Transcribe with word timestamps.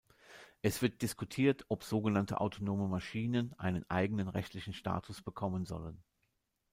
Es 0.63 0.81
wird 0.81 1.03
diskutiert, 1.03 1.65
ob 1.69 1.83
so 1.83 2.01
genannte 2.01 2.41
autonome 2.41 2.87
Maschinen 2.87 3.53
einen 3.59 3.87
eigenen 3.87 4.29
rechtlichen 4.29 4.73
Status 4.73 5.21
bekommen 5.21 5.67
sollen. 5.67 6.03